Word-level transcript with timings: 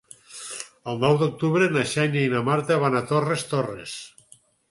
El 0.93 1.01
nou 1.03 1.19
d'octubre 1.23 1.67
na 1.75 1.83
Xènia 1.91 2.23
i 2.29 2.33
na 2.33 2.41
Marta 2.49 2.79
van 2.87 2.99
a 3.01 3.05
Torres 3.13 3.47
Torres. 3.55 3.95